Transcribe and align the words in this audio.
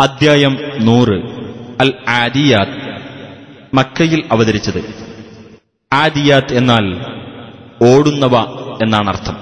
അദ്ധ്യായം 0.00 0.58
നൂറ്. 0.82 1.22
അൽ 1.80 1.92
ആദിയാത്ത്. 2.08 3.04
മക്കയിൽ 3.74 4.22
അവതരിച്ചത്. 4.32 4.84
ആദിയാത്ത് 5.92 6.56
എന്നാൽ 6.56 6.96
ഓടുന്നവ 7.82 8.36
എന്നാണ് 8.82 9.08
അർത്ഥം. 9.08 9.36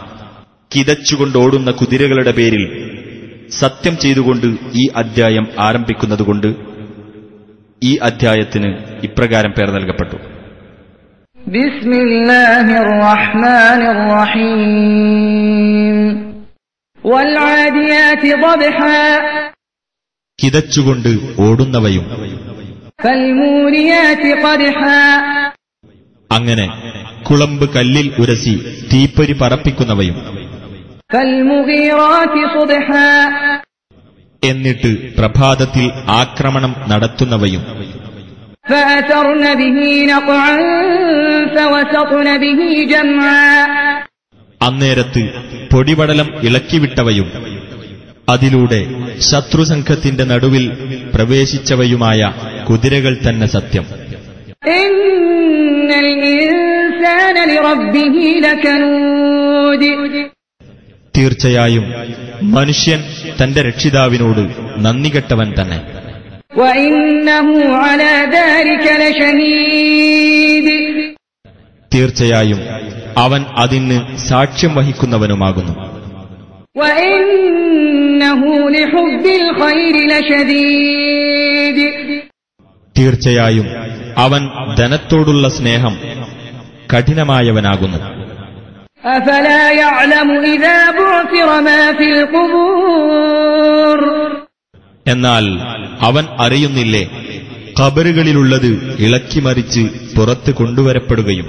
കിതച്ചുകൊണ്ട് 0.75 1.39
ഓടുന്ന 1.39 1.71
കുതിരകളുടെ 1.71 2.33
പേരിൽ 2.33 2.91
സത്യം 3.51 3.99
ചെയ്തുകൊണ്ട് 3.99 4.57
ഈ 4.75 4.89
അദ്ധ്യായം 4.97 5.49
ആരംഭിക്കുന്നതുകൊണ്ട് 5.59 6.55
ഈ 7.83 7.97
അദ്ധ്യായത്തിന് 7.97 8.77
ഇപ്രകാരം 9.03 9.51
പേർ 9.51 9.71
നൽകപ്പെട്ടു. 9.71 10.17
ബിസ്മില്ലാഹിർ 11.47 13.05
കിതച്ചുകൊണ്ട് 20.45 21.13
ഓടുന്നവയും 21.41 22.05
അങ്ങനെ 26.31 26.67
കുളമ്പ് 27.27 27.67
കല്ലിൽ 27.69 28.07
ഉരസി 28.19 28.55
തീപ്പൊരി 28.93 29.35
പറപ്പിക്കുന്നവയും 29.35 30.17
എന്നിട്ട് 34.43 34.91
പ്രഭാതത്തിൽ 35.19 35.87
ആക്രമണം 36.13 36.73
നടത്തുന്നവയും 36.89 37.63
അന്നേരത്ത് 44.61 45.23
പൊടിപടലം 45.73 46.29
ഇളക്കിവിട്ടവയും 46.43 47.29
അതിലൂടെ 48.29 48.81
ശത്രുസംഘത്തിന്റെ 49.21 50.25
നടുവിൽ 50.25 50.73
പ്രവേശിച്ചവയുമായ 51.15 52.33
കുതിരകൾ 52.71 53.17
തന്നെ 53.29 53.47
സത്യം. 53.47 53.87
തീർച്ചയായും 61.17 61.95
മനുഷ്യൻ 62.43 63.05
തന്റെ 63.43 63.63
രക്ഷിതാവിനോട് 63.63 64.51
നന്ദികെട്ടവൻ 64.79 65.55
തന്നെ. 65.61 66.05
തീർച്ചയായും 71.95 72.61
അവൻ 73.19 73.45
അതിന് 73.57 74.17
സാക്ഷ്യം 74.17 74.75
വഹിക്കുന്നവനുമാകുന്നു. 74.75 75.95
തീർച്ചയായും 82.96 83.68
അവൻ 84.18 84.42
ധനത്തോടുള്ള 84.80 85.46
സ്നേഹം 85.58 85.96
കഠിനമായവനാകുന്നു 86.92 88.00
أفلا 89.10 89.64
يعلم 89.74 90.30
إذا 90.46 90.78
بعثر 90.92 91.50
ما 91.62 91.82
في 91.94 92.08
القبور 92.14 94.00
എന്നാൽ 95.06 95.46
അവൻ 96.02 96.26
അറിയുന്നില്ലേ 96.40 97.04
ഖബറുകളിലുള്ളത് 97.76 98.72
ഇളക്കിമറിച്ച് 99.06 99.84
പുറത്ത് 100.16 100.52
കൊണ്ടുവരപ്പെടുകയും 100.60 101.48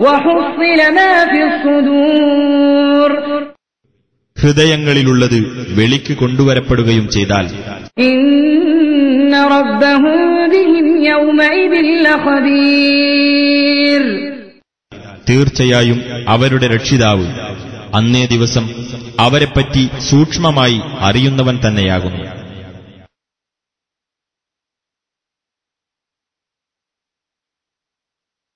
وحصل 0.00 0.60
ما 0.90 1.12
في 1.24 1.40
الصدور 1.44 2.41
ഹൃദയങ്ങളിലുള്ളത് 4.43 5.67
വെളിക്ക് 5.75 6.13
കൊണ്ടുവരപ്പെടുകയും 6.13 7.09
ചെയ്താൽ. 7.09 7.47
തീർച്ചയായും 15.29 16.01
അവരുടെ 16.27 16.67
രക്ഷിതാവ് 16.67 17.27
അന്നേ 17.95 18.25
ദിവസം 18.25 18.69
അവരെപ്പറ്റി 19.19 19.89
സൂക്ഷ്മമായി 19.99 20.81
അറിയുന്നവൻ 20.99 21.59
തന്നെയാകുന്നു. 21.67 22.32